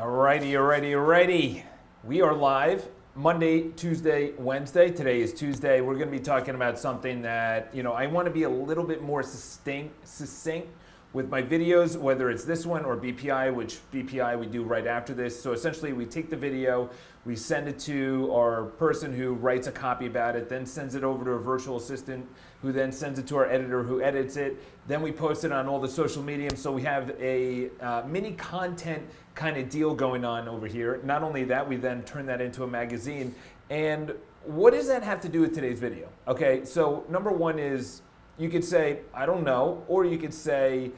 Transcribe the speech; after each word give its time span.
Alrighty, 0.00 0.52
alrighty, 0.52 0.92
alrighty. 0.92 1.62
We 2.04 2.22
are 2.22 2.32
live 2.32 2.88
Monday, 3.14 3.68
Tuesday, 3.72 4.32
Wednesday. 4.38 4.90
Today 4.90 5.20
is 5.20 5.34
Tuesday. 5.34 5.82
We're 5.82 5.96
going 5.96 6.10
to 6.10 6.18
be 6.18 6.24
talking 6.24 6.54
about 6.54 6.78
something 6.78 7.20
that, 7.20 7.68
you 7.74 7.82
know, 7.82 7.92
I 7.92 8.06
want 8.06 8.24
to 8.24 8.32
be 8.32 8.44
a 8.44 8.48
little 8.48 8.82
bit 8.82 9.02
more 9.02 9.22
succinct, 9.22 10.08
succinct 10.08 10.68
with 11.12 11.28
my 11.28 11.42
videos, 11.42 11.96
whether 11.96 12.30
it's 12.30 12.44
this 12.44 12.64
one 12.64 12.84
or 12.84 12.96
BPI, 12.96 13.52
which 13.52 13.78
BPI 13.92 14.38
we 14.38 14.46
do 14.46 14.62
right 14.62 14.86
after 14.86 15.12
this. 15.12 15.40
So 15.40 15.52
essentially, 15.52 15.92
we 15.92 16.06
take 16.06 16.30
the 16.30 16.36
video, 16.36 16.88
we 17.24 17.34
send 17.34 17.68
it 17.68 17.80
to 17.80 18.30
our 18.32 18.66
person 18.78 19.12
who 19.12 19.34
writes 19.34 19.66
a 19.66 19.72
copy 19.72 20.06
about 20.06 20.36
it, 20.36 20.48
then 20.48 20.64
sends 20.64 20.94
it 20.94 21.02
over 21.02 21.24
to 21.24 21.32
a 21.32 21.38
virtual 21.38 21.78
assistant 21.78 22.28
who 22.62 22.70
then 22.72 22.92
sends 22.92 23.18
it 23.18 23.26
to 23.26 23.36
our 23.36 23.46
editor 23.46 23.82
who 23.82 24.00
edits 24.00 24.36
it. 24.36 24.62
Then 24.86 25.02
we 25.02 25.10
post 25.10 25.44
it 25.44 25.50
on 25.50 25.66
all 25.66 25.80
the 25.80 25.88
social 25.88 26.22
media. 26.22 26.56
So 26.56 26.70
we 26.70 26.82
have 26.82 27.10
a 27.20 27.70
uh, 27.80 28.02
mini 28.06 28.32
content 28.32 29.02
kind 29.34 29.56
of 29.56 29.68
deal 29.68 29.94
going 29.94 30.24
on 30.24 30.46
over 30.46 30.66
here. 30.66 31.00
Not 31.02 31.22
only 31.24 31.44
that, 31.44 31.68
we 31.68 31.76
then 31.76 32.02
turn 32.04 32.26
that 32.26 32.40
into 32.40 32.62
a 32.62 32.68
magazine. 32.68 33.34
And 33.68 34.14
what 34.44 34.74
does 34.74 34.86
that 34.86 35.02
have 35.02 35.20
to 35.22 35.28
do 35.28 35.40
with 35.40 35.54
today's 35.54 35.80
video? 35.80 36.08
Okay, 36.28 36.64
so 36.64 37.04
number 37.08 37.30
one 37.30 37.58
is 37.58 38.02
you 38.40 38.48
could 38.48 38.64
say, 38.64 39.00
I 39.12 39.26
don't 39.26 39.44
know, 39.44 39.84
or 39.86 40.06
you 40.06 40.16
could 40.16 40.32
say, 40.32 40.92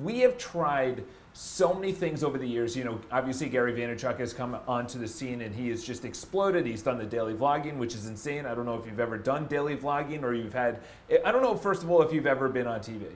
we 0.00 0.20
have 0.20 0.38
tried 0.38 1.04
so 1.34 1.72
many 1.72 1.92
things 1.92 2.22
over 2.22 2.38
the 2.38 2.46
years. 2.46 2.76
You 2.76 2.84
know, 2.84 3.00
obviously 3.10 3.48
Gary 3.48 3.72
Vaynerchuk 3.72 4.18
has 4.18 4.32
come 4.32 4.58
onto 4.66 4.98
the 4.98 5.08
scene 5.08 5.40
and 5.42 5.54
he 5.54 5.68
has 5.70 5.82
just 5.82 6.04
exploded. 6.04 6.66
He's 6.66 6.82
done 6.82 6.98
the 6.98 7.06
daily 7.06 7.34
vlogging, 7.34 7.76
which 7.76 7.94
is 7.94 8.06
insane. 8.06 8.46
I 8.46 8.54
don't 8.54 8.66
know 8.66 8.78
if 8.78 8.86
you've 8.86 9.00
ever 9.00 9.18
done 9.18 9.46
daily 9.46 9.76
vlogging 9.76 10.22
or 10.22 10.34
you've 10.34 10.52
had, 10.52 10.80
I 11.24 11.32
don't 11.32 11.42
know, 11.42 11.56
first 11.56 11.82
of 11.82 11.90
all, 11.90 12.02
if 12.02 12.12
you've 12.12 12.26
ever 12.26 12.48
been 12.48 12.66
on 12.66 12.80
TV. 12.80 13.06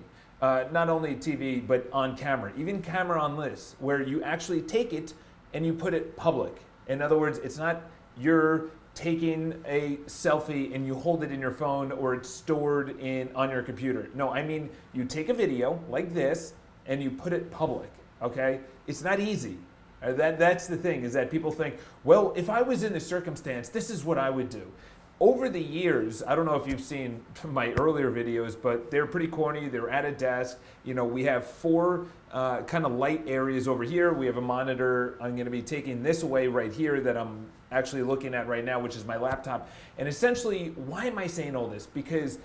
Uh, 0.41 0.65
not 0.71 0.91
only 0.91 1.15
TV, 1.15 1.67
but 1.67 1.89
on 1.93 2.15
camera, 2.17 2.53
even 2.59 2.83
camera 2.83 3.21
on 3.21 3.39
this, 3.39 3.75
where 3.79 4.03
you 4.03 4.23
actually 4.23 4.61
take 4.61 4.93
it 4.93 5.15
and 5.55 5.65
you 5.65 5.73
put 5.73 5.95
it 5.95 6.15
public. 6.15 6.55
In 6.89 7.01
other 7.01 7.19
words, 7.19 7.39
it's 7.39 7.57
not 7.57 7.83
you're 8.19 8.71
taking 8.95 9.63
a 9.67 9.97
selfie 10.07 10.75
and 10.75 10.87
you 10.87 10.95
hold 10.95 11.23
it 11.23 11.31
in 11.31 11.41
your 11.41 11.51
phone 11.51 11.93
or 11.93 12.15
it's 12.15 12.29
stored 12.29 12.99
in 13.01 13.29
on 13.35 13.51
your 13.51 13.63
computer. 13.63 14.09
No, 14.15 14.31
I 14.31 14.43
mean 14.43 14.71
you 14.95 15.05
take 15.05 15.29
a 15.29 15.35
video 15.35 15.79
like 15.91 16.15
this 16.15 16.55
and 16.89 17.03
you 17.03 17.11
put 17.11 17.33
it 17.33 17.51
public. 17.51 17.91
Okay, 18.23 18.61
it's 18.87 19.03
not 19.03 19.21
easy. 19.21 19.59
Uh, 20.03 20.13
that 20.13 20.39
that's 20.39 20.67
the 20.67 20.77
thing 20.77 21.03
is 21.03 21.13
that 21.15 21.31
people 21.31 21.51
think, 21.51 21.77
well, 22.05 22.33
if 22.37 22.51
I 22.51 22.63
was 22.63 22.83
in 22.83 22.93
this 22.93 23.07
circumstance, 23.07 23.69
this 23.69 23.91
is 23.91 24.05
what 24.05 24.19
I 24.19 24.31
would 24.31 24.51
do. 24.51 24.71
Over 25.19 25.49
the 25.49 25.63
years, 25.63 26.23
I 26.27 26.35
don't 26.35 26.45
know 26.45 26.57
if 26.57 26.67
you've 26.67 26.83
seen 26.83 27.23
my 27.45 27.73
earlier 27.73 28.11
videos, 28.11 28.57
but 28.61 28.91
they're 28.91 29.07
pretty 29.07 29.29
corny. 29.29 29.69
They're 29.69 29.91
at 29.91 30.05
a 30.05 30.13
desk. 30.13 30.59
You 30.85 30.95
know, 30.95 31.05
we 31.05 31.25
have 31.25 31.47
four 31.47 32.07
uh, 32.33 32.63
kind 32.63 32.85
of 32.85 32.93
light 32.93 33.25
areas 33.27 33.67
over 33.67 33.83
here. 33.83 34.13
We 34.13 34.27
have 34.27 34.37
a 34.37 34.43
monitor. 34.43 35.17
I'm 35.21 35.33
going 35.33 35.47
to 35.47 35.51
be 35.51 35.63
taking 35.63 36.03
this 36.03 36.23
away 36.23 36.49
right 36.49 36.73
here 36.73 37.01
that 37.01 37.17
I'm 37.17 37.47
actually 37.73 38.03
looking 38.03 38.35
at 38.35 38.47
right 38.47 38.65
now, 38.65 38.79
which 38.79 38.97
is 38.97 39.05
my 39.05 39.17
laptop. 39.17 39.69
And 39.99 40.07
essentially, 40.07 40.69
why 40.77 41.07
am 41.07 41.19
I 41.19 41.27
saying 41.27 41.57
all 41.57 41.67
this? 41.67 41.87
Because 41.87 42.39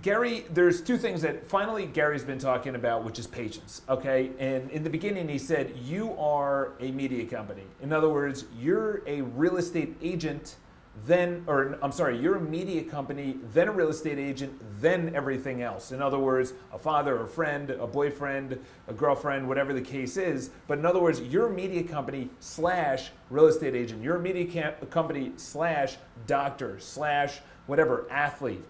Gary, 0.00 0.46
there's 0.50 0.80
two 0.80 0.96
things 0.96 1.20
that 1.20 1.46
finally 1.46 1.84
Gary's 1.84 2.24
been 2.24 2.38
talking 2.38 2.76
about, 2.76 3.04
which 3.04 3.18
is 3.18 3.26
patience. 3.26 3.82
Okay, 3.90 4.30
and 4.38 4.70
in 4.70 4.82
the 4.82 4.88
beginning 4.88 5.28
he 5.28 5.36
said 5.36 5.76
you 5.76 6.18
are 6.18 6.72
a 6.80 6.90
media 6.92 7.26
company. 7.26 7.64
In 7.82 7.92
other 7.92 8.08
words, 8.08 8.46
you're 8.58 9.02
a 9.06 9.20
real 9.20 9.58
estate 9.58 9.94
agent, 10.00 10.56
then, 11.04 11.44
or 11.46 11.78
I'm 11.82 11.92
sorry, 11.92 12.18
you're 12.18 12.36
a 12.36 12.40
media 12.40 12.84
company, 12.84 13.36
then 13.52 13.68
a 13.68 13.72
real 13.72 13.90
estate 13.90 14.18
agent, 14.18 14.58
then 14.80 15.14
everything 15.14 15.60
else. 15.60 15.92
In 15.92 16.00
other 16.00 16.18
words, 16.18 16.54
a 16.72 16.78
father, 16.78 17.22
a 17.22 17.26
friend, 17.26 17.68
a 17.68 17.86
boyfriend, 17.86 18.58
a 18.88 18.94
girlfriend, 18.94 19.46
whatever 19.46 19.74
the 19.74 19.82
case 19.82 20.16
is. 20.16 20.48
But 20.68 20.78
in 20.78 20.86
other 20.86 21.00
words, 21.00 21.20
you're 21.20 21.48
a 21.48 21.52
media 21.52 21.82
company 21.82 22.30
slash 22.40 23.10
real 23.28 23.46
estate 23.46 23.74
agent. 23.74 24.02
You're 24.02 24.16
a 24.16 24.20
media 24.20 24.74
company 24.90 25.32
slash 25.36 25.98
doctor 26.26 26.78
slash 26.80 27.40
whatever 27.66 28.06
athlete 28.10 28.64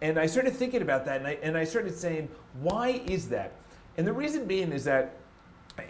and 0.00 0.18
I 0.18 0.26
started 0.26 0.54
thinking 0.54 0.82
about 0.82 1.04
that, 1.06 1.18
and 1.18 1.26
I, 1.26 1.38
and 1.42 1.56
I 1.56 1.64
started 1.64 1.96
saying, 1.96 2.28
why 2.60 3.02
is 3.06 3.28
that? 3.28 3.52
And 3.96 4.06
the 4.06 4.12
reason 4.12 4.46
being 4.46 4.72
is 4.72 4.84
that, 4.84 5.16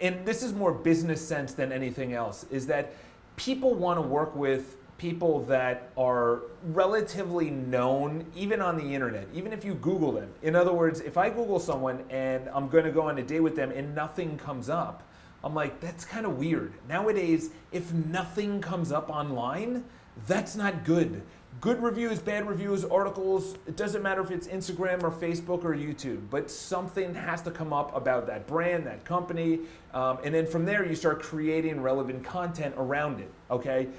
and 0.01 0.25
this 0.25 0.43
is 0.43 0.53
more 0.53 0.71
business 0.71 1.25
sense 1.25 1.53
than 1.53 1.71
anything 1.71 2.13
else, 2.13 2.45
is 2.51 2.67
that 2.67 2.93
people 3.35 3.73
want 3.73 3.97
to 3.97 4.01
work 4.01 4.35
with 4.35 4.77
people 4.97 5.39
that 5.45 5.89
are 5.97 6.41
relatively 6.63 7.49
known, 7.49 8.25
even 8.35 8.61
on 8.61 8.77
the 8.77 8.83
internet, 8.83 9.27
even 9.33 9.53
if 9.53 9.63
you 9.63 9.73
Google 9.75 10.11
them. 10.11 10.29
In 10.41 10.55
other 10.55 10.73
words, 10.73 10.99
if 10.99 11.17
I 11.17 11.29
Google 11.29 11.59
someone 11.59 12.03
and 12.09 12.49
I'm 12.49 12.67
going 12.67 12.83
to 12.83 12.91
go 12.91 13.03
on 13.03 13.17
a 13.17 13.23
date 13.23 13.39
with 13.39 13.55
them 13.55 13.71
and 13.71 13.95
nothing 13.95 14.37
comes 14.37 14.69
up, 14.69 15.03
I'm 15.41 15.55
like, 15.55 15.79
that's 15.79 16.03
kind 16.03 16.25
of 16.25 16.37
weird. 16.37 16.73
Nowadays, 16.89 17.51
if 17.71 17.93
nothing 17.93 18.59
comes 18.59 18.91
up 18.91 19.09
online, 19.09 19.85
that's 20.27 20.55
not 20.55 20.83
good 20.83 21.21
good 21.61 21.81
reviews, 21.81 22.19
bad 22.19 22.47
reviews, 22.47 22.85
articles, 22.85 23.55
it 23.67 23.75
doesn't 23.75 24.01
matter 24.01 24.21
if 24.21 24.31
it's 24.31 24.47
Instagram 24.47 25.03
or 25.03 25.11
Facebook 25.11 25.65
or 25.65 25.75
YouTube, 25.75 26.21
but 26.29 26.49
something 26.49 27.13
has 27.13 27.41
to 27.41 27.51
come 27.51 27.73
up 27.73 27.95
about 27.95 28.27
that 28.27 28.47
brand, 28.47 28.85
that 28.85 29.03
company, 29.03 29.59
um, 29.93 30.19
and 30.23 30.33
then 30.33 30.45
from 30.45 30.65
there 30.65 30.85
you 30.85 30.95
start 30.95 31.21
creating 31.21 31.81
relevant 31.81 32.23
content 32.23 32.73
around 32.77 33.19
it, 33.19 33.31
okay? 33.51 33.89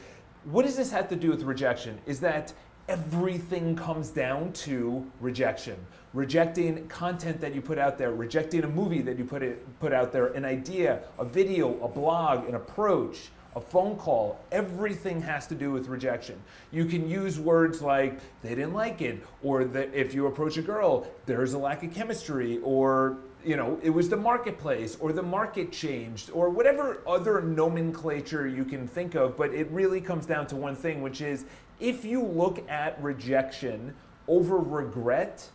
What 0.45 0.65
does 0.65 0.77
this 0.77 0.91
have 0.91 1.09
to 1.09 1.17
do 1.17 1.31
with 1.31 1.43
rejection? 1.43 1.99
Is 2.07 2.21
that 2.21 2.55
everything 2.89 3.77
comes 3.77 4.11
down 4.11 4.53
to 4.53 5.09
rejection. 5.21 5.77
Rejecting 6.13 6.89
content 6.89 7.41
that 7.41 7.55
you 7.55 7.61
put 7.61 7.79
out 7.79 7.99
there, 7.99 8.13
rejecting 8.13 8.65
a 8.65 8.69
movie 8.69 9.01
that 9.03 9.17
you 9.17 9.25
put, 9.25 9.43
it, 9.43 9.79
put 9.79 9.93
out 9.93 10.13
there, 10.13 10.29
an 10.29 10.45
idea, 10.45 11.03
a 11.19 11.25
video, 11.25 11.81
a 11.85 11.89
blog, 11.89 12.49
an 12.49 12.57
approach, 12.57 13.31
a 13.57 13.61
phone 13.61 13.97
call, 13.97 14.39
everything 14.53 15.21
has 15.23 15.47
to 15.49 15.55
do 15.55 15.73
with 15.73 15.89
rejection. 15.89 16.41
You 16.71 16.85
can 16.85 17.09
use 17.09 17.39
words 17.39 17.83
like 17.83 18.21
they 18.43 18.51
didn't 18.51 18.75
like 18.75 19.03
it, 19.03 19.25
or 19.43 19.65
that 19.65 19.93
if 19.93 20.15
you 20.15 20.27
approach 20.27 20.57
a 20.57 20.63
girl, 20.63 21.07
there's 21.27 21.53
a 21.53 21.59
lack 21.59 21.83
of 21.83 21.93
chemistry, 21.93 22.59
or 22.63 23.19
you 23.45 23.57
know, 23.57 23.79
it 23.83 23.91
was 23.91 24.09
the 24.09 24.17
marketplace, 24.17 24.97
or 25.01 25.13
the 25.13 25.23
market 25.23 25.73
changed, 25.73 26.31
or 26.31 26.51
whatever 26.51 27.01
other 27.07 27.41
nomenclature 27.41 28.47
you 28.47 28.65
can 28.65 28.87
think 28.87 29.15
of, 29.15 29.37
but 29.37 29.53
it 29.55 29.69
really 29.71 30.01
comes 30.01 30.27
down 30.27 30.47
to 30.47 30.57
one 30.57 30.77
thing, 30.77 31.01
which 31.03 31.21
is 31.21 31.47
if 31.81 32.05
you 32.05 32.23
look 32.23 32.69
at 32.71 33.03
rejection 33.03 33.95
over 34.29 34.59
regret, 34.59 35.49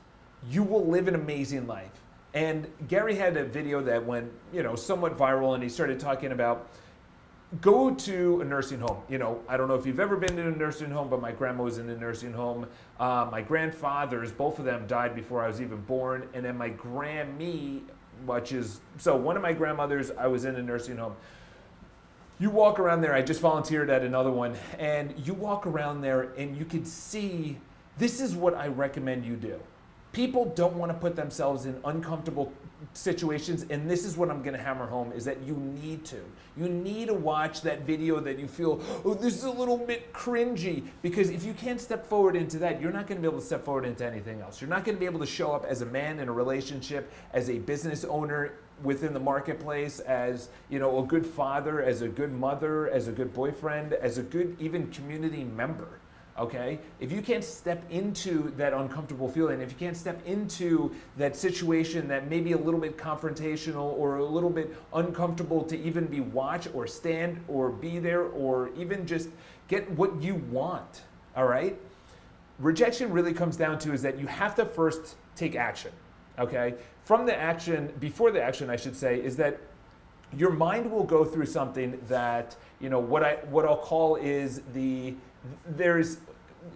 you 0.49 0.63
will 0.63 0.85
live 0.87 1.07
an 1.07 1.15
amazing 1.15 1.67
life. 1.67 1.91
And 2.33 2.67
Gary 2.89 3.15
had 3.15 3.37
a 3.37 3.45
video 3.45 3.81
that 3.83 4.03
went, 4.03 4.31
you 4.51 4.63
know, 4.63 4.75
somewhat 4.75 5.17
viral, 5.17 5.53
and 5.53 5.63
he 5.63 5.69
started 5.69 5.99
talking 5.99 6.31
about 6.31 6.67
go 7.61 7.93
to 7.93 8.41
a 8.41 8.45
nursing 8.45 8.79
home. 8.79 9.01
You 9.09 9.17
know, 9.17 9.41
I 9.47 9.57
don't 9.57 9.67
know 9.67 9.75
if 9.75 9.85
you've 9.85 9.99
ever 9.99 10.15
been 10.17 10.37
in 10.37 10.47
a 10.47 10.55
nursing 10.55 10.91
home, 10.91 11.09
but 11.09 11.21
my 11.21 11.31
grandma 11.31 11.63
was 11.63 11.77
in 11.77 11.89
a 11.89 11.97
nursing 11.97 12.33
home. 12.33 12.67
Uh, 12.99 13.27
my 13.31 13.41
grandfathers, 13.41 14.31
both 14.31 14.59
of 14.59 14.65
them 14.65 14.87
died 14.87 15.15
before 15.15 15.43
I 15.43 15.47
was 15.47 15.61
even 15.61 15.81
born. 15.81 16.27
And 16.33 16.43
then 16.43 16.57
my 16.57 16.69
grandme, 16.69 17.81
which 18.25 18.51
is, 18.51 18.81
so 18.97 19.15
one 19.15 19.35
of 19.35 19.41
my 19.41 19.53
grandmothers, 19.53 20.11
I 20.11 20.27
was 20.27 20.45
in 20.45 20.55
a 20.55 20.61
nursing 20.61 20.97
home. 20.97 21.15
You 22.39 22.49
walk 22.49 22.79
around 22.79 23.01
there, 23.01 23.13
I 23.13 23.21
just 23.21 23.39
volunteered 23.39 23.89
at 23.89 24.01
another 24.01 24.31
one, 24.31 24.57
and 24.77 25.13
you 25.25 25.33
walk 25.33 25.65
around 25.65 26.01
there 26.01 26.33
and 26.37 26.57
you 26.57 26.65
can 26.65 26.83
see 26.83 27.57
this 27.97 28.19
is 28.19 28.35
what 28.35 28.53
I 28.55 28.67
recommend 28.67 29.25
you 29.25 29.37
do. 29.37 29.59
People 30.15 30.45
don't 30.55 30.75
want 30.77 30.93
to 30.93 30.97
put 30.97 31.17
themselves 31.17 31.65
in 31.65 31.77
uncomfortable 31.83 32.53
situations 32.93 33.65
and 33.69 33.89
this 33.89 34.05
is 34.05 34.15
what 34.15 34.29
i'm 34.29 34.41
going 34.41 34.55
to 34.55 34.61
hammer 34.61 34.85
home 34.87 35.11
is 35.11 35.25
that 35.25 35.41
you 35.41 35.55
need 35.55 36.05
to. 36.05 36.21
You 36.55 36.69
need 36.69 37.07
to 37.07 37.13
watch 37.13 37.61
that 37.63 37.81
video 37.81 38.21
that 38.21 38.39
you 38.39 38.47
feel 38.47 38.81
oh 39.03 39.13
this 39.13 39.35
is 39.35 39.43
a 39.43 39.51
little 39.51 39.77
bit 39.77 40.13
cringy 40.13 40.85
because 41.01 41.29
if 41.29 41.43
you 41.43 41.53
can't 41.53 41.81
step 41.81 42.05
forward 42.05 42.37
into 42.37 42.57
that 42.59 42.79
you're 42.79 42.93
not 42.93 43.07
going 43.07 43.17
to 43.17 43.21
be 43.21 43.27
able 43.27 43.41
to 43.41 43.45
step 43.45 43.65
forward 43.65 43.83
into 43.83 44.05
anything 44.05 44.39
else. 44.39 44.61
You're 44.61 44.69
not 44.69 44.85
going 44.85 44.95
to 44.95 44.99
be 44.99 45.05
able 45.05 45.19
to 45.19 45.25
show 45.25 45.51
up 45.51 45.65
as 45.65 45.81
a 45.81 45.85
man 45.85 46.19
in 46.19 46.29
a 46.29 46.33
relationship 46.33 47.11
as 47.33 47.49
a 47.49 47.59
business 47.59 48.05
owner 48.05 48.53
within 48.83 49.13
the 49.13 49.19
marketplace 49.19 49.99
as 49.99 50.47
you 50.69 50.79
know 50.79 50.99
a 50.99 51.05
good 51.05 51.25
father 51.25 51.83
as 51.83 52.01
a 52.01 52.07
good 52.07 52.31
mother 52.31 52.89
as 52.89 53.09
a 53.09 53.11
good 53.11 53.33
boyfriend 53.33 53.91
as 53.93 54.17
a 54.17 54.23
good 54.23 54.55
even 54.61 54.89
community 54.91 55.43
member 55.43 55.99
okay? 56.37 56.79
If 56.99 57.11
you 57.11 57.21
can't 57.21 57.43
step 57.43 57.83
into 57.89 58.51
that 58.57 58.73
uncomfortable 58.73 59.29
feeling, 59.29 59.61
if 59.61 59.71
you 59.71 59.77
can't 59.77 59.95
step 59.95 60.25
into 60.25 60.93
that 61.17 61.35
situation 61.35 62.07
that 62.09 62.29
may 62.29 62.41
be 62.41 62.51
a 62.51 62.57
little 62.57 62.79
bit 62.79 62.97
confrontational 62.97 63.97
or 63.97 64.17
a 64.17 64.25
little 64.25 64.49
bit 64.49 64.75
uncomfortable 64.93 65.63
to 65.63 65.79
even 65.79 66.05
be 66.05 66.19
watch 66.19 66.67
or 66.73 66.87
stand 66.87 67.43
or 67.47 67.69
be 67.69 67.99
there 67.99 68.23
or 68.23 68.69
even 68.77 69.07
just 69.07 69.29
get 69.67 69.89
what 69.91 70.21
you 70.21 70.35
want, 70.51 71.03
all 71.35 71.47
right? 71.47 71.77
Rejection 72.59 73.11
really 73.11 73.33
comes 73.33 73.57
down 73.57 73.79
to 73.79 73.93
is 73.93 74.01
that 74.01 74.19
you 74.19 74.27
have 74.27 74.55
to 74.55 74.65
first 74.65 75.15
take 75.35 75.55
action, 75.55 75.91
okay? 76.39 76.75
From 77.03 77.25
the 77.25 77.35
action, 77.35 77.93
before 77.99 78.31
the 78.31 78.41
action, 78.41 78.69
I 78.69 78.75
should 78.75 78.95
say, 78.95 79.21
is 79.21 79.35
that 79.37 79.59
your 80.35 80.51
mind 80.51 80.91
will 80.91 81.03
go 81.03 81.23
through 81.23 81.45
something 81.45 81.99
that, 82.07 82.55
you 82.79 82.89
know, 82.89 82.99
what 82.99 83.23
I 83.23 83.35
what 83.49 83.65
I'll 83.65 83.77
call 83.77 84.15
is 84.15 84.61
the 84.73 85.13
there's 85.67 86.17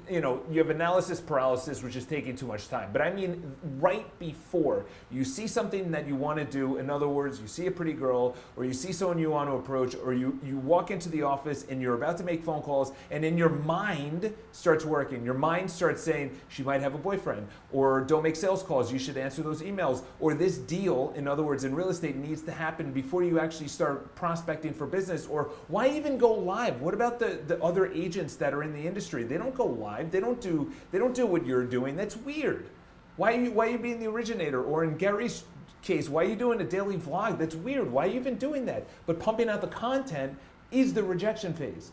you 0.09 0.21
know, 0.21 0.41
you 0.51 0.59
have 0.59 0.69
analysis 0.69 1.21
paralysis, 1.21 1.83
which 1.83 1.95
is 1.95 2.05
taking 2.05 2.35
too 2.35 2.47
much 2.47 2.67
time. 2.67 2.89
But 2.91 3.01
I 3.01 3.11
mean, 3.11 3.55
right 3.79 4.07
before 4.19 4.85
you 5.11 5.23
see 5.23 5.47
something 5.47 5.91
that 5.91 6.07
you 6.07 6.15
want 6.15 6.39
to 6.39 6.45
do, 6.45 6.77
in 6.77 6.89
other 6.89 7.07
words, 7.07 7.39
you 7.39 7.47
see 7.47 7.67
a 7.67 7.71
pretty 7.71 7.93
girl, 7.93 8.35
or 8.55 8.65
you 8.65 8.73
see 8.73 8.91
someone 8.91 9.19
you 9.19 9.29
want 9.31 9.49
to 9.49 9.55
approach, 9.55 9.95
or 9.95 10.13
you, 10.13 10.39
you 10.43 10.57
walk 10.57 10.91
into 10.91 11.09
the 11.09 11.23
office 11.23 11.65
and 11.69 11.81
you're 11.81 11.95
about 11.95 12.17
to 12.17 12.23
make 12.23 12.43
phone 12.43 12.61
calls, 12.61 12.91
and 13.11 13.23
then 13.23 13.37
your 13.37 13.49
mind 13.49 14.33
starts 14.51 14.85
working. 14.85 15.23
Your 15.23 15.33
mind 15.33 15.69
starts 15.69 16.01
saying, 16.01 16.39
she 16.47 16.63
might 16.63 16.81
have 16.81 16.95
a 16.95 16.97
boyfriend, 16.97 17.47
or 17.71 18.01
don't 18.01 18.23
make 18.23 18.35
sales 18.35 18.63
calls, 18.63 18.91
you 18.91 18.99
should 18.99 19.17
answer 19.17 19.41
those 19.41 19.61
emails, 19.61 20.03
or 20.19 20.33
this 20.33 20.57
deal, 20.57 21.13
in 21.15 21.27
other 21.27 21.43
words, 21.43 21.63
in 21.63 21.75
real 21.75 21.89
estate, 21.89 22.15
needs 22.15 22.41
to 22.43 22.51
happen 22.51 22.91
before 22.91 23.23
you 23.23 23.39
actually 23.39 23.67
start 23.67 24.15
prospecting 24.15 24.73
for 24.73 24.87
business, 24.87 25.27
or 25.27 25.51
why 25.67 25.87
even 25.89 26.17
go 26.17 26.33
live? 26.33 26.81
What 26.81 26.93
about 26.93 27.19
the, 27.19 27.39
the 27.47 27.61
other 27.63 27.91
agents 27.91 28.35
that 28.35 28.53
are 28.53 28.63
in 28.63 28.73
the 28.73 28.85
industry? 28.85 29.23
They 29.23 29.37
don't 29.37 29.55
go 29.55 29.78
live. 29.79 30.11
They 30.11 30.19
don't 30.19 30.41
do 30.41 30.71
they 30.91 30.99
don't 30.99 31.15
do 31.15 31.25
what 31.25 31.45
you're 31.45 31.65
doing. 31.65 31.95
That's 31.95 32.17
weird. 32.17 32.67
Why 33.17 33.33
are 33.33 33.41
you 33.41 33.51
why 33.51 33.67
are 33.67 33.71
you 33.71 33.77
being 33.79 33.99
the 33.99 34.07
originator? 34.07 34.63
Or 34.63 34.83
in 34.83 34.97
Gary's 34.97 35.43
case, 35.81 36.09
why 36.09 36.23
are 36.23 36.27
you 36.27 36.35
doing 36.35 36.61
a 36.61 36.65
daily 36.65 36.97
vlog? 36.97 37.37
That's 37.37 37.55
weird. 37.55 37.91
Why 37.91 38.05
are 38.05 38.09
you 38.09 38.19
even 38.19 38.35
doing 38.35 38.65
that? 38.65 38.85
But 39.05 39.19
pumping 39.19 39.49
out 39.49 39.61
the 39.61 39.67
content 39.67 40.37
is 40.71 40.93
the 40.93 41.03
rejection 41.03 41.53
phase. 41.53 41.91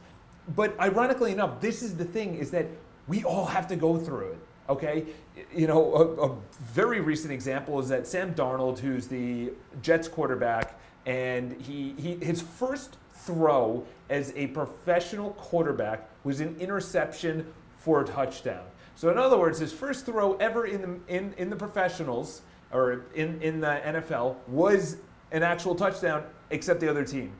But 0.54 0.78
ironically 0.80 1.32
enough, 1.32 1.60
this 1.60 1.82
is 1.82 1.96
the 1.96 2.04
thing 2.04 2.36
is 2.36 2.50
that 2.50 2.66
we 3.08 3.24
all 3.24 3.46
have 3.46 3.66
to 3.68 3.76
go 3.76 3.98
through 3.98 4.32
it. 4.32 4.38
Okay, 4.68 5.06
you 5.54 5.68
know, 5.68 5.94
a, 5.94 6.30
a 6.30 6.36
very 6.60 7.00
recent 7.00 7.32
example 7.32 7.78
is 7.78 7.88
that 7.88 8.06
Sam 8.06 8.34
Darnold, 8.34 8.80
who's 8.80 9.06
the 9.06 9.52
Jets 9.80 10.08
quarterback, 10.08 10.78
and 11.06 11.60
he, 11.62 11.94
he 11.96 12.16
his 12.16 12.42
first 12.42 12.96
throw 13.12 13.84
as 14.10 14.32
a 14.36 14.48
professional 14.48 15.30
quarterback 15.32 16.08
was 16.24 16.40
an 16.40 16.56
interception 16.58 17.46
for 17.86 18.00
a 18.00 18.04
touchdown. 18.04 18.64
So 18.96 19.10
in 19.10 19.16
other 19.16 19.38
words, 19.38 19.60
his 19.60 19.72
first 19.72 20.06
throw 20.06 20.34
ever 20.38 20.66
in 20.66 20.82
the, 20.82 21.14
in, 21.14 21.34
in 21.38 21.50
the 21.50 21.54
professionals 21.54 22.42
or 22.72 23.04
in, 23.14 23.40
in 23.40 23.60
the 23.60 23.80
NFL 23.84 24.34
was 24.48 24.96
an 25.30 25.44
actual 25.44 25.76
touchdown, 25.76 26.24
except 26.50 26.80
the 26.80 26.90
other 26.90 27.04
team. 27.04 27.30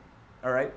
All 0.45 0.53
right? 0.53 0.73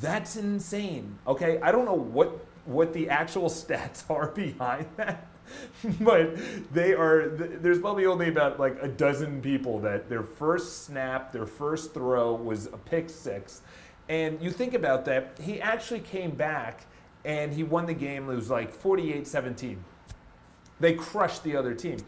That's 0.00 0.34
insane. 0.34 1.16
Okay? 1.28 1.60
I 1.60 1.70
don't 1.70 1.84
know 1.84 1.94
what 1.94 2.46
what 2.64 2.92
the 2.92 3.08
actual 3.08 3.48
stats 3.60 4.02
are 4.10 4.26
behind 4.32 4.86
that. 4.96 5.28
but 6.00 6.36
they 6.72 6.94
are 6.94 7.28
there's 7.28 7.78
probably 7.78 8.06
only 8.06 8.28
about 8.28 8.58
like 8.58 8.76
a 8.82 8.88
dozen 8.88 9.40
people 9.40 9.78
that 9.80 10.08
their 10.08 10.24
first 10.24 10.84
snap, 10.84 11.30
their 11.30 11.46
first 11.46 11.94
throw 11.94 12.34
was 12.34 12.66
a 12.66 12.76
pick 12.76 13.08
six. 13.08 13.60
And 14.08 14.42
you 14.42 14.50
think 14.50 14.74
about 14.74 15.04
that, 15.04 15.38
he 15.40 15.60
actually 15.60 16.00
came 16.00 16.32
back 16.32 16.86
and 17.24 17.52
he 17.52 17.62
won 17.62 17.86
the 17.86 17.94
game. 17.94 18.28
It 18.28 18.34
was 18.34 18.50
like 18.50 18.72
48 18.72 19.26
17. 19.26 19.84
They 20.80 20.94
crushed 20.94 21.44
the 21.44 21.56
other 21.56 21.74
team. 21.74 21.98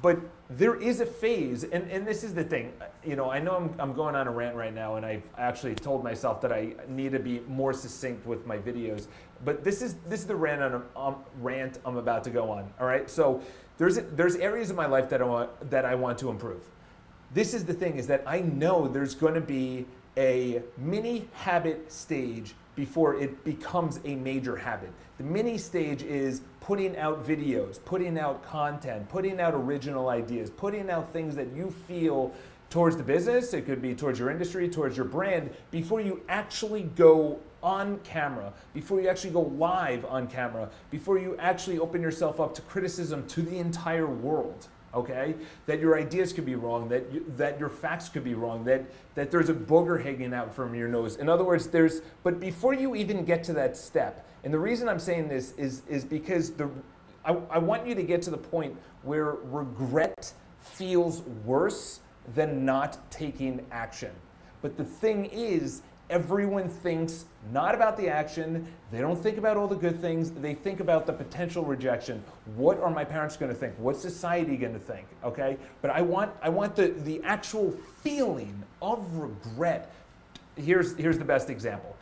But 0.00 0.18
there 0.50 0.74
is 0.74 1.00
a 1.00 1.06
phase, 1.06 1.62
and, 1.62 1.88
and 1.88 2.04
this 2.04 2.24
is 2.24 2.34
the 2.34 2.42
thing. 2.42 2.72
You 3.04 3.14
know, 3.14 3.30
I 3.30 3.38
know 3.38 3.54
I'm, 3.54 3.74
I'm 3.78 3.92
going 3.94 4.16
on 4.16 4.26
a 4.26 4.32
rant 4.32 4.56
right 4.56 4.74
now, 4.74 4.96
and 4.96 5.06
I've 5.06 5.22
actually 5.38 5.76
told 5.76 6.02
myself 6.02 6.40
that 6.40 6.52
I 6.52 6.74
need 6.88 7.12
to 7.12 7.20
be 7.20 7.40
more 7.46 7.72
succinct 7.72 8.26
with 8.26 8.44
my 8.44 8.58
videos. 8.58 9.06
But 9.44 9.62
this 9.62 9.80
is 9.80 9.94
this 10.08 10.20
is 10.20 10.26
the 10.26 10.34
rant 10.34 10.60
I'm, 10.60 10.82
um, 10.96 11.16
rant 11.40 11.78
I'm 11.86 11.96
about 11.96 12.24
to 12.24 12.30
go 12.30 12.50
on. 12.50 12.68
All 12.80 12.86
right, 12.86 13.08
so 13.08 13.40
there's 13.78 13.96
there's 14.16 14.34
areas 14.36 14.70
of 14.70 14.76
my 14.76 14.86
life 14.86 15.08
that 15.08 15.22
I 15.22 15.24
want 15.24 15.70
that 15.70 15.84
I 15.84 15.94
want 15.94 16.18
to 16.18 16.30
improve. 16.30 16.62
This 17.32 17.54
is 17.54 17.64
the 17.64 17.74
thing: 17.74 17.96
is 17.96 18.08
that 18.08 18.24
I 18.26 18.40
know 18.40 18.88
there's 18.88 19.14
going 19.14 19.34
to 19.34 19.40
be 19.40 19.86
a 20.16 20.62
mini 20.76 21.28
habit 21.32 21.92
stage 21.92 22.54
before 22.74 23.14
it 23.16 23.44
becomes 23.44 24.00
a 24.04 24.14
major 24.16 24.56
habit. 24.56 24.92
The 25.18 25.24
mini 25.24 25.58
stage 25.58 26.02
is 26.02 26.42
putting 26.60 26.96
out 26.96 27.26
videos, 27.26 27.84
putting 27.84 28.18
out 28.18 28.42
content, 28.42 29.08
putting 29.08 29.40
out 29.40 29.54
original 29.54 30.08
ideas, 30.08 30.50
putting 30.50 30.90
out 30.90 31.12
things 31.12 31.34
that 31.36 31.52
you 31.54 31.70
feel 31.86 32.32
towards 32.70 32.96
the 32.96 33.02
business, 33.02 33.52
it 33.52 33.66
could 33.66 33.82
be 33.82 33.94
towards 33.94 34.18
your 34.18 34.30
industry, 34.30 34.66
towards 34.66 34.96
your 34.96 35.04
brand, 35.04 35.50
before 35.70 36.00
you 36.00 36.22
actually 36.30 36.84
go 36.96 37.38
on 37.62 37.98
camera, 37.98 38.50
before 38.72 38.98
you 39.00 39.08
actually 39.08 39.30
go 39.30 39.42
live 39.42 40.06
on 40.06 40.26
camera, 40.26 40.70
before 40.90 41.18
you 41.18 41.36
actually 41.38 41.78
open 41.78 42.00
yourself 42.00 42.40
up 42.40 42.54
to 42.54 42.62
criticism 42.62 43.26
to 43.26 43.42
the 43.42 43.58
entire 43.58 44.06
world 44.06 44.68
okay? 44.94 45.34
That 45.66 45.80
your 45.80 45.98
ideas 45.98 46.32
could 46.32 46.46
be 46.46 46.54
wrong, 46.54 46.88
that, 46.88 47.12
you, 47.12 47.24
that 47.36 47.58
your 47.58 47.68
facts 47.68 48.08
could 48.08 48.24
be 48.24 48.34
wrong, 48.34 48.64
that, 48.64 48.84
that 49.14 49.30
there's 49.30 49.48
a 49.48 49.54
booger 49.54 50.02
hanging 50.02 50.34
out 50.34 50.54
from 50.54 50.74
your 50.74 50.88
nose. 50.88 51.16
In 51.16 51.28
other 51.28 51.44
words, 51.44 51.68
there's, 51.68 52.02
but 52.22 52.40
before 52.40 52.74
you 52.74 52.94
even 52.94 53.24
get 53.24 53.44
to 53.44 53.52
that 53.54 53.76
step, 53.76 54.26
and 54.44 54.52
the 54.52 54.58
reason 54.58 54.88
I'm 54.88 54.98
saying 54.98 55.28
this 55.28 55.52
is, 55.52 55.82
is 55.88 56.04
because 56.04 56.52
the, 56.52 56.68
I, 57.24 57.32
I 57.50 57.58
want 57.58 57.86
you 57.86 57.94
to 57.94 58.02
get 58.02 58.22
to 58.22 58.30
the 58.30 58.38
point 58.38 58.76
where 59.02 59.36
regret 59.44 60.32
feels 60.58 61.22
worse 61.44 62.00
than 62.34 62.64
not 62.64 63.10
taking 63.10 63.64
action. 63.70 64.10
But 64.60 64.76
the 64.76 64.84
thing 64.84 65.26
is, 65.26 65.82
everyone 66.12 66.68
thinks 66.68 67.24
not 67.52 67.74
about 67.74 67.96
the 67.96 68.08
action. 68.08 68.66
They 68.92 69.00
don't 69.00 69.20
think 69.20 69.38
about 69.38 69.56
all 69.56 69.66
the 69.66 69.74
good 69.74 70.00
things. 70.00 70.30
They 70.30 70.54
think 70.54 70.78
about 70.78 71.06
the 71.06 71.12
potential 71.12 71.64
rejection. 71.64 72.22
What 72.54 72.78
are 72.80 72.90
my 72.90 73.04
parents 73.04 73.36
going 73.36 73.50
to 73.50 73.58
think? 73.58 73.74
What's 73.78 74.00
society 74.00 74.56
going 74.56 74.74
to 74.74 74.78
think? 74.78 75.06
Okay? 75.24 75.56
But 75.80 75.90
I 75.90 76.02
want 76.02 76.30
I 76.42 76.50
want 76.50 76.76
the 76.76 76.88
the 76.88 77.22
actual 77.24 77.72
feeling 78.02 78.62
of 78.82 79.16
regret. 79.16 79.90
Here's 80.56 80.94
here's 80.96 81.18
the 81.18 81.24
best 81.24 81.48
example. 81.48 81.96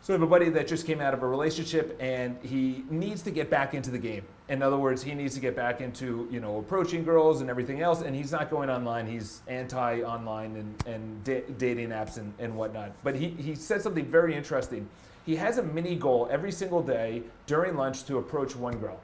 So 0.00 0.14
I 0.14 0.16
have 0.16 0.22
a 0.22 0.26
buddy 0.26 0.48
that 0.50 0.66
just 0.66 0.86
came 0.86 1.00
out 1.00 1.12
of 1.12 1.22
a 1.22 1.26
relationship 1.26 1.96
and 2.00 2.38
he 2.42 2.84
needs 2.88 3.20
to 3.22 3.30
get 3.30 3.50
back 3.50 3.74
into 3.74 3.90
the 3.90 3.98
game. 3.98 4.22
In 4.48 4.62
other 4.62 4.78
words, 4.78 5.02
he 5.02 5.12
needs 5.12 5.34
to 5.34 5.40
get 5.40 5.54
back 5.54 5.82
into, 5.82 6.26
you 6.30 6.40
know, 6.40 6.58
approaching 6.58 7.04
girls 7.04 7.42
and 7.42 7.50
everything 7.50 7.82
else, 7.82 8.00
and 8.00 8.16
he's 8.16 8.32
not 8.32 8.48
going 8.48 8.70
online. 8.70 9.06
He's 9.06 9.42
anti-online 9.48 10.56
and, 10.56 10.86
and 10.86 11.24
da- 11.24 11.44
dating 11.58 11.90
apps 11.90 12.16
and, 12.16 12.32
and 12.38 12.56
whatnot. 12.56 12.92
But 13.04 13.16
he, 13.16 13.28
he 13.28 13.54
said 13.54 13.82
something 13.82 14.06
very 14.06 14.34
interesting. 14.34 14.88
He 15.26 15.36
has 15.36 15.58
a 15.58 15.62
mini 15.62 15.96
goal 15.96 16.26
every 16.30 16.52
single 16.52 16.82
day 16.82 17.22
during 17.46 17.76
lunch 17.76 18.04
to 18.04 18.16
approach 18.16 18.56
one 18.56 18.78
girl. 18.78 18.98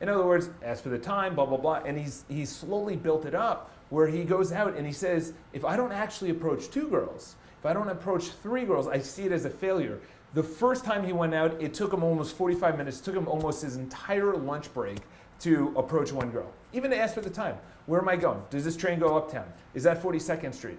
In 0.00 0.08
other 0.08 0.26
words, 0.26 0.50
ask 0.64 0.82
for 0.82 0.88
the 0.88 0.98
time, 0.98 1.36
blah, 1.36 1.46
blah, 1.46 1.58
blah. 1.58 1.82
And 1.86 1.96
he's, 1.96 2.24
he's 2.28 2.50
slowly 2.50 2.96
built 2.96 3.24
it 3.24 3.36
up 3.36 3.70
where 3.90 4.08
he 4.08 4.24
goes 4.24 4.50
out 4.50 4.76
and 4.76 4.84
he 4.84 4.92
says, 4.92 5.32
if 5.52 5.64
I 5.64 5.76
don't 5.76 5.92
actually 5.92 6.30
approach 6.30 6.70
two 6.70 6.88
girls, 6.88 7.36
if 7.60 7.66
I 7.66 7.72
don't 7.72 7.88
approach 7.88 8.30
three 8.42 8.64
girls, 8.64 8.88
I 8.88 8.98
see 8.98 9.22
it 9.22 9.32
as 9.32 9.44
a 9.44 9.50
failure. 9.50 10.00
The 10.34 10.42
first 10.42 10.84
time 10.84 11.04
he 11.04 11.12
went 11.12 11.32
out, 11.32 11.62
it 11.62 11.74
took 11.74 11.92
him 11.92 12.02
almost 12.02 12.36
45 12.36 12.76
minutes, 12.76 13.00
took 13.00 13.14
him 13.14 13.28
almost 13.28 13.62
his 13.62 13.76
entire 13.76 14.36
lunch 14.36 14.72
break 14.74 14.98
to 15.40 15.72
approach 15.76 16.12
one 16.12 16.30
girl. 16.30 16.50
Even 16.72 16.90
to 16.90 16.98
ask 16.98 17.14
for 17.14 17.20
the 17.20 17.30
time. 17.30 17.56
Where 17.86 18.00
am 18.00 18.08
I 18.08 18.16
going? 18.16 18.42
Does 18.50 18.64
this 18.64 18.76
train 18.76 18.98
go 18.98 19.16
uptown? 19.16 19.46
Is 19.74 19.84
that 19.84 20.02
42nd 20.02 20.52
Street? 20.52 20.78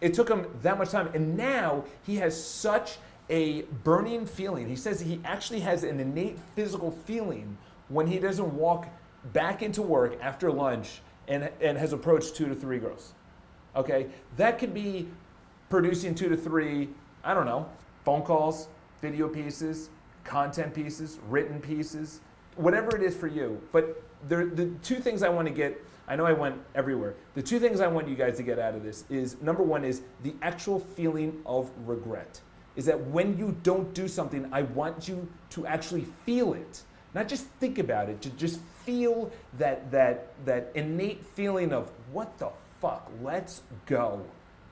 It 0.00 0.14
took 0.14 0.28
him 0.28 0.46
that 0.62 0.78
much 0.78 0.90
time. 0.90 1.10
And 1.14 1.36
now 1.36 1.84
he 2.04 2.16
has 2.16 2.42
such 2.42 2.96
a 3.28 3.62
burning 3.82 4.24
feeling. 4.24 4.68
He 4.68 4.76
says 4.76 5.00
he 5.00 5.20
actually 5.24 5.60
has 5.60 5.84
an 5.84 6.00
innate 6.00 6.38
physical 6.54 6.90
feeling 6.90 7.58
when 7.88 8.06
he 8.06 8.18
doesn't 8.18 8.54
walk 8.54 8.88
back 9.32 9.62
into 9.62 9.82
work 9.82 10.18
after 10.22 10.50
lunch 10.50 11.00
and, 11.28 11.50
and 11.60 11.76
has 11.76 11.92
approached 11.92 12.36
two 12.36 12.48
to 12.48 12.54
three 12.54 12.78
girls. 12.78 13.12
Okay? 13.76 14.06
That 14.36 14.58
could 14.58 14.72
be 14.72 15.08
producing 15.68 16.14
two 16.14 16.28
to 16.28 16.36
three, 16.36 16.88
I 17.22 17.34
don't 17.34 17.46
know, 17.46 17.68
phone 18.04 18.22
calls, 18.22 18.68
video 19.04 19.28
pieces, 19.28 19.90
content 20.24 20.72
pieces, 20.72 21.18
written 21.28 21.60
pieces, 21.60 22.20
whatever 22.56 22.96
it 22.96 23.02
is 23.02 23.14
for 23.14 23.26
you. 23.26 23.60
But 23.70 24.02
there, 24.26 24.46
the 24.46 24.70
two 24.82 24.96
things 24.96 25.22
I 25.22 25.28
want 25.28 25.46
to 25.46 25.52
get, 25.52 25.78
I 26.08 26.16
know 26.16 26.24
I 26.24 26.32
went 26.32 26.56
everywhere. 26.74 27.12
The 27.34 27.42
two 27.42 27.60
things 27.60 27.82
I 27.82 27.86
want 27.86 28.08
you 28.08 28.14
guys 28.14 28.38
to 28.38 28.42
get 28.42 28.58
out 28.58 28.74
of 28.74 28.82
this 28.82 29.04
is 29.10 29.42
number 29.42 29.62
one 29.62 29.84
is 29.84 30.00
the 30.22 30.34
actual 30.40 30.80
feeling 30.80 31.42
of 31.44 31.70
regret. 31.84 32.40
Is 32.76 32.86
that 32.86 32.98
when 33.08 33.36
you 33.36 33.54
don't 33.62 33.92
do 33.92 34.08
something, 34.08 34.48
I 34.50 34.62
want 34.62 35.06
you 35.06 35.28
to 35.50 35.66
actually 35.66 36.06
feel 36.24 36.54
it. 36.54 36.82
Not 37.12 37.28
just 37.28 37.44
think 37.60 37.78
about 37.78 38.08
it, 38.08 38.22
to 38.22 38.30
just 38.30 38.58
feel 38.86 39.30
that 39.58 39.90
that 39.90 40.32
that 40.46 40.72
innate 40.74 41.22
feeling 41.36 41.74
of 41.74 41.90
what 42.10 42.38
the 42.38 42.48
fuck, 42.80 43.10
let's 43.22 43.60
go. 43.84 44.24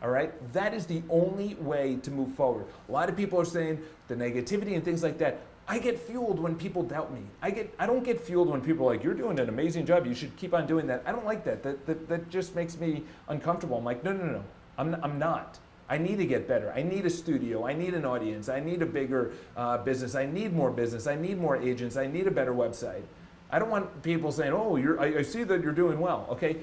All 0.02 0.10
right? 0.10 0.32
That 0.52 0.74
is 0.74 0.86
the 0.86 1.02
only 1.08 1.54
way 1.54 1.96
to 2.02 2.10
move 2.10 2.34
forward. 2.34 2.66
A 2.88 2.92
lot 2.92 3.08
of 3.08 3.16
people 3.16 3.40
are 3.40 3.44
saying 3.44 3.80
the 4.08 4.16
negativity 4.16 4.74
and 4.74 4.84
things 4.84 5.02
like 5.02 5.18
that. 5.18 5.38
I 5.68 5.78
get 5.78 5.98
fueled 5.98 6.40
when 6.40 6.56
people 6.56 6.82
doubt 6.82 7.14
me. 7.14 7.20
I 7.40 7.50
get 7.50 7.72
I 7.78 7.86
don't 7.86 8.02
get 8.02 8.20
fueled 8.20 8.48
when 8.48 8.60
people 8.60 8.88
are 8.88 8.94
like, 8.94 9.04
you're 9.04 9.14
doing 9.14 9.38
an 9.38 9.48
amazing 9.48 9.86
job. 9.86 10.06
You 10.06 10.14
should 10.14 10.36
keep 10.36 10.54
on 10.54 10.66
doing 10.66 10.88
that. 10.88 11.02
I 11.06 11.12
don't 11.12 11.24
like 11.24 11.44
that. 11.44 11.62
That 11.62 11.86
that, 11.86 12.08
that 12.08 12.28
just 12.30 12.56
makes 12.56 12.76
me 12.78 13.04
uncomfortable. 13.28 13.78
I'm 13.78 13.84
like, 13.84 14.02
no, 14.02 14.12
no, 14.12 14.24
no. 14.24 14.44
I'm, 14.76 14.96
I'm 15.02 15.18
not. 15.18 15.58
I 15.88 15.98
need 15.98 16.16
to 16.16 16.26
get 16.26 16.48
better. 16.48 16.72
I 16.72 16.82
need 16.82 17.04
a 17.06 17.10
studio. 17.10 17.66
I 17.66 17.74
need 17.74 17.94
an 17.94 18.04
audience. 18.04 18.48
I 18.48 18.60
need 18.60 18.82
a 18.82 18.86
bigger 18.86 19.32
uh, 19.56 19.78
business. 19.78 20.14
I 20.14 20.26
need 20.26 20.52
more 20.52 20.70
business. 20.70 21.06
I 21.06 21.16
need 21.16 21.38
more 21.38 21.56
agents. 21.56 21.96
I 21.96 22.06
need 22.06 22.26
a 22.26 22.30
better 22.30 22.52
website. 22.52 23.02
I 23.50 23.58
don't 23.58 23.68
want 23.68 24.02
people 24.02 24.32
saying, 24.32 24.52
"Oh, 24.52 24.76
you're, 24.76 24.98
I, 24.98 25.18
I 25.18 25.22
see 25.22 25.44
that 25.44 25.62
you're 25.62 25.72
doing 25.72 26.00
well." 26.00 26.26
Okay, 26.30 26.56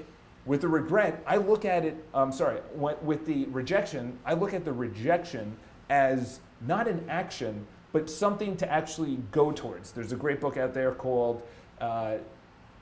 with 0.49 0.61
the 0.61 0.67
regret, 0.67 1.23
I 1.27 1.37
look 1.37 1.63
at 1.63 1.85
it, 1.85 2.03
I'm 2.11 2.31
sorry, 2.31 2.59
with 2.73 3.23
the 3.27 3.45
rejection, 3.45 4.17
I 4.25 4.33
look 4.33 4.55
at 4.55 4.65
the 4.65 4.73
rejection 4.73 5.55
as 5.91 6.39
not 6.65 6.87
an 6.87 7.05
action, 7.07 7.67
but 7.91 8.09
something 8.09 8.57
to 8.57 8.71
actually 8.71 9.19
go 9.31 9.51
towards. 9.51 9.91
There's 9.91 10.11
a 10.11 10.15
great 10.15 10.41
book 10.41 10.57
out 10.57 10.73
there 10.73 10.91
called 10.91 11.43
uh, 11.79 12.15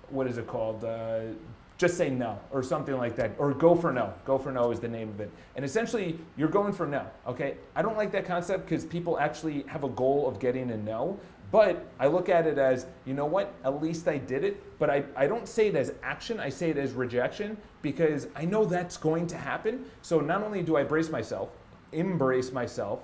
what 0.10 0.28
is 0.28 0.38
it 0.38 0.48
called? 0.48 0.86
Uh, 0.86 1.34
just 1.78 1.98
say 1.98 2.10
no 2.10 2.40
or 2.52 2.64
something 2.64 2.96
like 2.98 3.16
that 3.18 3.32
or 3.38 3.54
go 3.54 3.76
for 3.76 3.94
no 3.94 4.12
go 4.26 4.40
for 4.40 4.52
no 4.52 4.72
is 4.72 4.80
the 4.80 4.88
name 4.88 5.10
of 5.10 5.20
it 5.20 5.30
and 5.56 5.64
essentially 5.64 6.18
you're 6.36 6.50
going 6.50 6.74
for 6.74 6.88
no 6.88 7.06
okay 7.28 7.56
i 7.76 7.84
don't 7.84 7.96
like 7.96 8.12
that 8.12 8.26
concept 8.26 8.68
because 8.68 8.84
people 8.84 9.20
actually 9.20 9.64
have 9.68 9.84
a 9.84 9.90
goal 9.90 10.28
of 10.28 10.40
getting 10.40 10.72
a 10.72 10.78
no 10.78 11.20
but 11.52 11.86
i 12.00 12.08
look 12.08 12.30
at 12.30 12.46
it 12.46 12.58
as 12.58 12.86
you 13.06 13.14
know 13.14 13.26
what 13.26 13.54
at 13.64 13.82
least 13.82 14.08
i 14.08 14.18
did 14.18 14.44
it 14.44 14.78
but 14.80 14.90
i, 14.90 15.04
I 15.16 15.28
don't 15.28 15.48
say 15.48 15.68
it 15.68 15.76
as 15.76 15.94
action 16.04 16.40
i 16.40 16.50
say 16.50 16.70
it 16.70 16.78
as 16.78 16.94
rejection 16.94 17.58
because 17.82 18.28
i 18.36 18.46
know 18.46 18.66
that's 18.66 18.98
going 18.98 19.28
to 19.28 19.38
happen 19.38 19.86
so 20.02 20.20
not 20.20 20.44
only 20.44 20.62
do 20.62 20.78
i 20.78 20.84
brace 20.84 21.10
myself 21.10 21.50
embrace 21.92 22.52
myself 22.52 23.02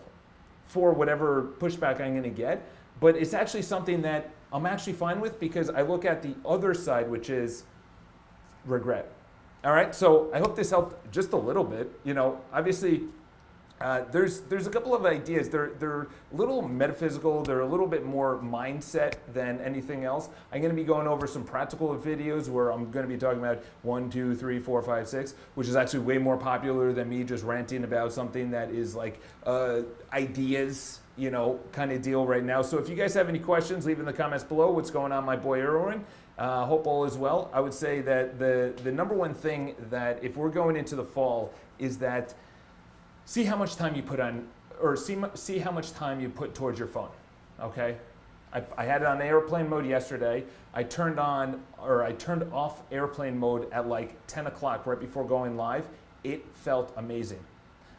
for 0.65 0.93
whatever 0.93 1.53
pushback 1.59 2.01
i'm 2.01 2.11
going 2.11 2.23
to 2.23 2.29
get 2.29 2.67
but 2.99 3.15
it's 3.15 3.33
actually 3.33 3.61
something 3.61 4.01
that 4.01 4.29
i'm 4.51 4.65
actually 4.65 4.93
fine 4.93 5.19
with 5.21 5.39
because 5.39 5.69
i 5.69 5.81
look 5.81 6.05
at 6.05 6.21
the 6.21 6.35
other 6.45 6.73
side 6.73 7.09
which 7.09 7.29
is 7.29 7.63
regret. 8.65 9.11
All 9.63 9.71
right, 9.71 9.95
so 9.95 10.29
I 10.33 10.39
hope 10.39 10.55
this 10.55 10.69
helped 10.69 11.11
just 11.11 11.31
a 11.33 11.37
little 11.37 11.63
bit. 11.63 11.91
You 12.03 12.13
know, 12.13 12.39
obviously, 12.51 13.03
uh, 13.81 14.05
there's 14.11 14.41
there's 14.41 14.67
a 14.67 14.69
couple 14.69 14.95
of 14.95 15.05
ideas. 15.05 15.49
They're 15.49 15.71
they're 15.79 16.03
a 16.03 16.07
little 16.31 16.61
metaphysical. 16.61 17.43
They're 17.43 17.61
a 17.61 17.67
little 17.67 17.87
bit 17.87 18.05
more 18.05 18.39
mindset 18.39 19.15
than 19.33 19.59
anything 19.59 20.05
else. 20.05 20.29
I'm 20.51 20.61
going 20.61 20.73
to 20.73 20.75
be 20.75 20.85
going 20.85 21.07
over 21.07 21.27
some 21.27 21.43
practical 21.43 21.93
videos 21.97 22.47
where 22.47 22.71
I'm 22.71 22.91
going 22.91 23.05
to 23.05 23.13
be 23.13 23.17
talking 23.17 23.39
about 23.39 23.61
one, 23.81 24.09
two, 24.09 24.35
three, 24.35 24.59
four, 24.59 24.81
five, 24.81 25.07
six, 25.07 25.35
which 25.55 25.67
is 25.67 25.75
actually 25.75 25.99
way 26.01 26.17
more 26.17 26.37
popular 26.37 26.93
than 26.93 27.09
me 27.09 27.23
just 27.23 27.43
ranting 27.43 27.83
about 27.83 28.13
something 28.13 28.51
that 28.51 28.69
is 28.69 28.95
like 28.95 29.19
uh, 29.45 29.81
ideas, 30.13 30.99
you 31.17 31.29
know, 31.29 31.59
kind 31.73 31.91
of 31.91 32.01
deal 32.01 32.25
right 32.25 32.43
now. 32.43 32.61
So 32.61 32.77
if 32.77 32.87
you 32.87 32.95
guys 32.95 33.13
have 33.15 33.27
any 33.27 33.39
questions, 33.39 33.85
leave 33.85 33.99
in 33.99 34.05
the 34.05 34.13
comments 34.13 34.45
below. 34.45 34.71
What's 34.71 34.91
going 34.91 35.11
on, 35.11 35.25
my 35.25 35.35
boy 35.35 35.59
Erwin? 35.59 36.05
Uh, 36.37 36.65
hope 36.65 36.87
all 36.87 37.05
is 37.05 37.17
well. 37.17 37.51
I 37.53 37.59
would 37.59 37.73
say 37.73 38.01
that 38.01 38.39
the, 38.39 38.73
the 38.83 38.91
number 38.91 39.13
one 39.13 39.33
thing 39.33 39.75
that 39.89 40.23
if 40.23 40.37
we're 40.37 40.49
going 40.49 40.75
into 40.75 40.95
the 40.95 41.03
fall 41.03 41.53
is 41.79 41.97
that 41.99 42.33
see 43.25 43.43
how 43.43 43.55
much 43.55 43.75
time 43.75 43.95
you 43.95 44.03
put 44.03 44.19
on, 44.19 44.47
or 44.81 44.95
see, 44.95 45.17
see 45.35 45.59
how 45.59 45.71
much 45.71 45.93
time 45.93 46.19
you 46.19 46.29
put 46.29 46.55
towards 46.55 46.79
your 46.79 46.87
phone, 46.87 47.09
okay? 47.59 47.97
I, 48.53 48.63
I 48.77 48.85
had 48.85 49.01
it 49.01 49.07
on 49.07 49.21
airplane 49.21 49.69
mode 49.69 49.85
yesterday. 49.85 50.43
I 50.73 50.83
turned 50.83 51.19
on, 51.19 51.63
or 51.81 52.03
I 52.03 52.11
turned 52.13 52.43
off 52.53 52.81
airplane 52.91 53.37
mode 53.37 53.71
at 53.71 53.87
like 53.87 54.15
10 54.27 54.47
o'clock 54.47 54.85
right 54.85 54.99
before 54.99 55.25
going 55.25 55.57
live. 55.57 55.87
It 56.23 56.45
felt 56.53 56.93
amazing. 56.97 57.39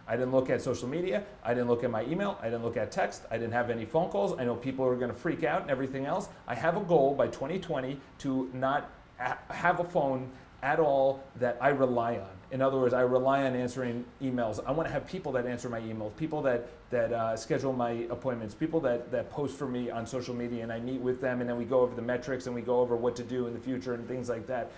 I 0.06 0.16
didn't 0.16 0.32
look 0.32 0.50
at 0.50 0.60
social 0.60 0.86
media. 0.86 1.24
I 1.42 1.54
didn't 1.54 1.68
look 1.68 1.82
at 1.82 1.90
my 1.90 2.04
email. 2.04 2.38
I 2.40 2.44
didn't 2.44 2.62
look 2.62 2.76
at 2.76 2.92
text. 2.92 3.22
I 3.30 3.38
didn't 3.38 3.52
have 3.52 3.70
any 3.70 3.84
phone 3.84 4.10
calls. 4.10 4.38
I 4.38 4.44
know 4.44 4.54
people 4.54 4.84
are 4.84 4.96
going 4.96 5.10
to 5.10 5.16
freak 5.16 5.44
out 5.44 5.62
and 5.62 5.70
everything 5.70 6.04
else. 6.04 6.28
I 6.46 6.54
have 6.54 6.76
a 6.76 6.80
goal 6.80 7.14
by 7.14 7.26
2020 7.28 7.98
to 8.18 8.50
not 8.52 8.90
have 9.16 9.80
a 9.80 9.84
phone 9.84 10.30
at 10.64 10.80
all 10.80 11.22
that 11.36 11.58
I 11.60 11.68
rely 11.68 12.14
on. 12.14 12.30
In 12.50 12.62
other 12.62 12.78
words, 12.78 12.94
I 12.94 13.02
rely 13.02 13.44
on 13.44 13.54
answering 13.54 14.04
emails. 14.22 14.64
I 14.66 14.72
want 14.72 14.88
to 14.88 14.92
have 14.92 15.06
people 15.06 15.30
that 15.32 15.46
answer 15.46 15.68
my 15.68 15.80
emails, 15.80 16.16
people 16.16 16.40
that, 16.42 16.68
that 16.90 17.12
uh, 17.12 17.36
schedule 17.36 17.74
my 17.74 18.06
appointments, 18.10 18.54
people 18.54 18.80
that, 18.80 19.12
that 19.12 19.30
post 19.30 19.58
for 19.58 19.66
me 19.66 19.90
on 19.90 20.06
social 20.06 20.34
media, 20.34 20.62
and 20.62 20.72
I 20.72 20.80
meet 20.80 21.00
with 21.00 21.20
them, 21.20 21.40
and 21.40 21.50
then 21.50 21.58
we 21.58 21.66
go 21.66 21.80
over 21.80 21.94
the 21.94 22.02
metrics 22.02 22.46
and 22.46 22.54
we 22.54 22.62
go 22.62 22.80
over 22.80 22.96
what 22.96 23.14
to 23.16 23.22
do 23.22 23.46
in 23.46 23.52
the 23.52 23.60
future 23.60 23.92
and 23.92 24.08
things 24.08 24.30
like 24.30 24.46
that. 24.46 24.70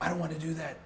I 0.00 0.08
don't 0.08 0.20
want 0.20 0.32
to 0.32 0.38
do 0.38 0.54
that. 0.54 0.76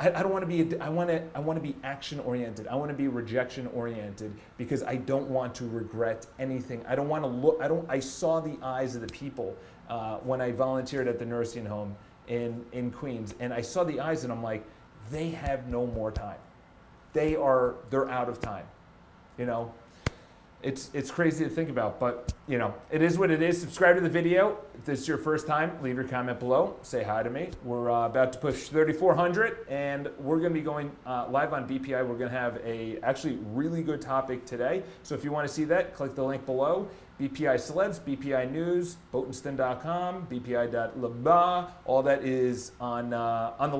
I, 0.00 0.12
I 0.12 0.22
don't 0.22 0.32
want 0.32 0.48
to 0.48 0.64
be, 0.64 0.80
I 0.80 0.88
want 0.88 1.10
to, 1.10 1.22
I 1.34 1.40
want 1.40 1.58
to 1.58 1.62
be 1.62 1.76
action 1.84 2.20
oriented. 2.20 2.68
I 2.68 2.76
want 2.76 2.90
to 2.90 2.96
be 2.96 3.08
rejection 3.08 3.66
oriented 3.74 4.32
because 4.56 4.82
I 4.82 4.96
don't 4.96 5.28
want 5.28 5.54
to 5.56 5.68
regret 5.68 6.26
anything. 6.38 6.82
I 6.88 6.94
don't 6.94 7.08
want 7.08 7.24
to 7.24 7.28
look, 7.28 7.58
I 7.60 7.68
don't, 7.68 7.84
I 7.90 8.00
saw 8.00 8.40
the 8.40 8.56
eyes 8.62 8.94
of 8.94 9.02
the 9.02 9.12
people 9.12 9.54
uh, 9.90 10.18
when 10.18 10.40
I 10.40 10.52
volunteered 10.52 11.06
at 11.08 11.18
the 11.18 11.26
nursing 11.26 11.66
home 11.66 11.96
in, 12.28 12.64
in 12.72 12.90
Queens 12.90 13.34
and 13.40 13.52
I 13.52 13.60
saw 13.60 13.84
the 13.84 14.00
eyes 14.00 14.24
and 14.24 14.32
I'm 14.32 14.42
like, 14.42 14.64
they 15.10 15.30
have 15.30 15.68
no 15.68 15.86
more 15.86 16.12
time. 16.12 16.38
They 17.12 17.34
are, 17.36 17.74
they're 17.90 18.08
out 18.08 18.28
of 18.28 18.40
time, 18.40 18.66
you 19.38 19.46
know? 19.46 19.72
it's 20.62 20.90
it's 20.92 21.10
crazy 21.10 21.44
to 21.44 21.50
think 21.50 21.70
about, 21.70 22.00
but 22.00 22.32
you 22.48 22.58
know, 22.58 22.74
it 22.90 23.00
is 23.00 23.16
what 23.16 23.30
it 23.30 23.42
is. 23.42 23.60
Subscribe 23.60 23.94
to 23.94 24.00
the 24.00 24.08
video. 24.08 24.58
If 24.74 24.84
this 24.86 25.00
is 25.00 25.08
your 25.08 25.18
first 25.18 25.46
time, 25.46 25.78
leave 25.82 25.94
your 25.94 26.04
comment 26.04 26.40
below. 26.40 26.76
Say 26.82 27.04
hi 27.04 27.22
to 27.22 27.30
me. 27.30 27.50
We're 27.62 27.90
uh, 27.90 28.06
about 28.06 28.32
to 28.32 28.38
push 28.38 28.68
3,400, 28.68 29.66
and 29.68 30.08
we're 30.18 30.38
going 30.38 30.52
to 30.52 30.58
be 30.58 30.64
going 30.64 30.90
uh, 31.06 31.26
live 31.30 31.52
on 31.52 31.68
BPI. 31.68 32.06
We're 32.06 32.18
going 32.18 32.30
to 32.30 32.36
have 32.36 32.60
a 32.64 32.98
actually 33.02 33.38
really 33.52 33.82
good 33.82 34.00
topic 34.00 34.46
today. 34.46 34.82
So 35.04 35.14
if 35.14 35.22
you 35.22 35.30
want 35.30 35.46
to 35.46 35.52
see 35.52 35.64
that, 35.64 35.94
click 35.94 36.16
the 36.16 36.24
link 36.24 36.44
below. 36.44 36.88
BPI 37.20 37.56
Celebs, 37.56 37.98
BPI 38.00 38.50
News, 38.52 38.96
Botensten.com, 39.12 40.28
BPI.leba. 40.30 41.68
All 41.84 42.02
that 42.04 42.22
is 42.24 42.72
on 42.80 43.12
uh, 43.12 43.54
on 43.58 43.70
the. 43.72 43.76